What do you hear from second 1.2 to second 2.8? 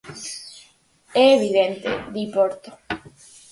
"É evidente", di Porto.